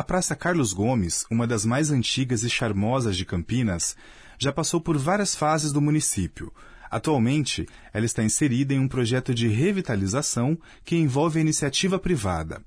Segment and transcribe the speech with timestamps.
[0.00, 3.94] A Praça Carlos Gomes, uma das mais antigas e charmosas de Campinas,
[4.38, 6.50] já passou por várias fases do município.
[6.90, 12.62] Atualmente, ela está inserida em um projeto de revitalização que envolve a iniciativa privada.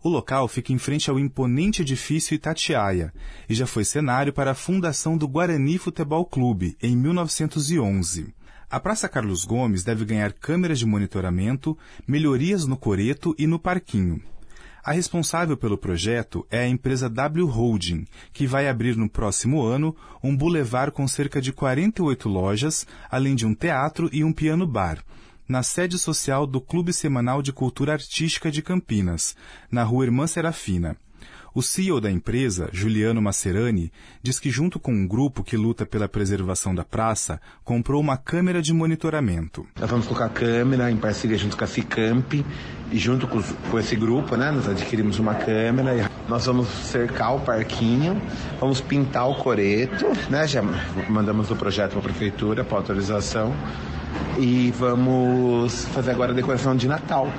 [0.00, 3.12] O local fica em frente ao imponente edifício Itatiaia
[3.48, 8.32] e já foi cenário para a fundação do Guarani Futebol Clube em 1911.
[8.70, 11.76] A Praça Carlos Gomes deve ganhar câmeras de monitoramento,
[12.06, 14.22] melhorias no coreto e no parquinho.
[14.86, 19.96] A responsável pelo projeto é a empresa W Holding, que vai abrir no próximo ano
[20.22, 25.02] um bulevar com cerca de 48 lojas, além de um teatro e um piano bar,
[25.48, 29.34] na sede social do Clube Semanal de Cultura Artística de Campinas,
[29.68, 30.96] na rua Irmã Serafina.
[31.54, 33.90] O CEO da empresa, Juliano Macerani,
[34.22, 38.60] diz que junto com um grupo que luta pela preservação da praça, comprou uma câmera
[38.60, 39.66] de monitoramento.
[39.80, 42.34] Nós vamos colocar a câmera em parceria junto com a Ficamp
[42.92, 47.34] e junto com, com esse grupo, né, nós adquirimos uma câmera e nós vamos cercar
[47.34, 48.20] o parquinho,
[48.60, 50.62] vamos pintar o coreto, né, já
[51.08, 53.54] mandamos o projeto para a prefeitura para autorização
[54.38, 57.32] e vamos fazer agora a decoração de Natal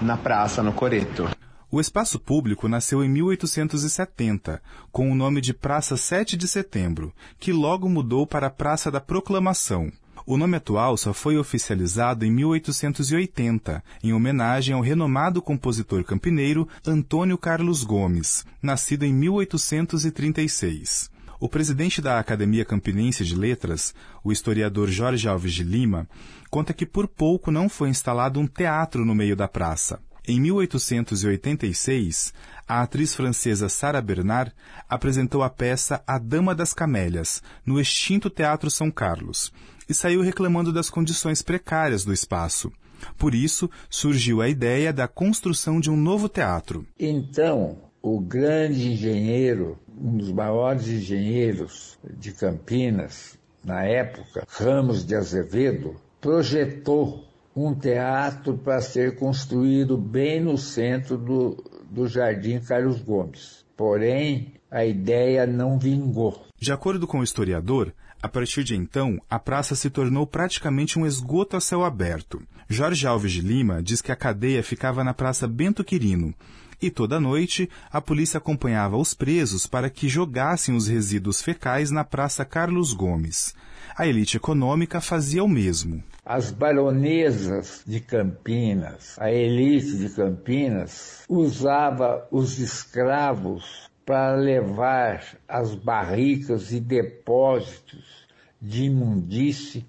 [0.00, 1.28] na praça, no Coreto.
[1.68, 7.52] O espaço público nasceu em 1870, com o nome de Praça 7 de Setembro, que
[7.52, 9.90] logo mudou para Praça da Proclamação.
[10.24, 17.36] O nome atual só foi oficializado em 1880, em homenagem ao renomado compositor campineiro Antônio
[17.36, 21.10] Carlos Gomes, nascido em 1836.
[21.40, 23.92] O presidente da Academia Campinense de Letras,
[24.22, 26.08] o historiador Jorge Alves de Lima,
[26.48, 30.00] conta que por pouco não foi instalado um teatro no meio da praça.
[30.28, 32.34] Em 1886,
[32.66, 34.52] a atriz francesa Sarah Bernard
[34.88, 39.52] apresentou a peça A Dama das Camélias, no extinto Teatro São Carlos,
[39.88, 42.72] e saiu reclamando das condições precárias do espaço.
[43.16, 46.84] Por isso, surgiu a ideia da construção de um novo teatro.
[46.98, 55.94] Então, o grande engenheiro, um dos maiores engenheiros de Campinas, na época, Ramos de Azevedo,
[56.20, 63.64] projetou um teatro para ser construído bem no centro do, do Jardim Carlos Gomes.
[63.74, 66.44] Porém, a ideia não vingou.
[66.58, 71.06] De acordo com o historiador, a partir de então, a praça se tornou praticamente um
[71.06, 72.42] esgoto a céu aberto.
[72.68, 76.34] Jorge Alves de Lima diz que a cadeia ficava na Praça Bento Quirino,
[76.82, 82.04] e toda noite a polícia acompanhava os presos para que jogassem os resíduos fecais na
[82.04, 83.54] Praça Carlos Gomes.
[83.96, 86.02] A elite econômica fazia o mesmo.
[86.28, 96.72] As baronesas de Campinas, a elite de Campinas, usava os escravos para levar as barricas
[96.72, 98.26] e depósitos
[98.60, 99.86] de imundície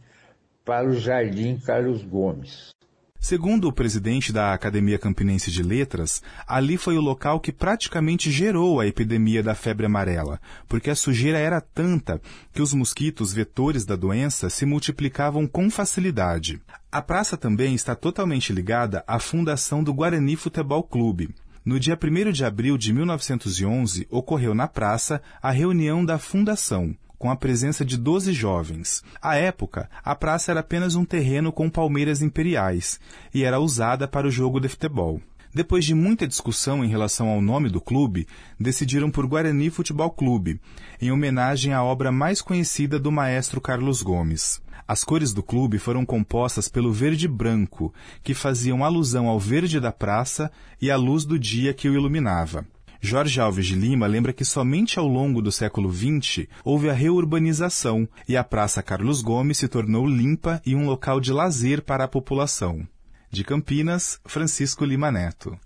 [0.63, 2.76] para o Jardim Carlos Gomes.
[3.19, 8.79] Segundo o presidente da Academia Campinense de Letras, ali foi o local que praticamente gerou
[8.79, 12.21] a epidemia da febre amarela, porque a sujeira era tanta
[12.53, 16.61] que os mosquitos vetores da doença se multiplicavam com facilidade.
[16.91, 21.33] A praça também está totalmente ligada à fundação do Guarani Futebol Clube.
[21.65, 27.29] No dia 1 de abril de 1911, ocorreu na praça a reunião da fundação com
[27.31, 29.03] a presença de 12 jovens.
[29.21, 32.99] À época, a praça era apenas um terreno com palmeiras imperiais
[33.33, 35.21] e era usada para o jogo de futebol.
[35.53, 38.27] Depois de muita discussão em relação ao nome do clube,
[38.59, 40.59] decidiram por Guarani Futebol Clube,
[41.01, 44.61] em homenagem à obra mais conhecida do maestro Carlos Gomes.
[44.87, 49.91] As cores do clube foram compostas pelo verde branco, que faziam alusão ao verde da
[49.91, 50.51] praça
[50.81, 52.65] e à luz do dia que o iluminava.
[53.01, 58.07] Jorge Alves de Lima lembra que somente ao longo do século XX houve a reurbanização
[58.27, 62.07] e a Praça Carlos Gomes se tornou limpa e um local de lazer para a
[62.07, 62.87] população.
[63.29, 65.57] De Campinas, Francisco Lima Neto.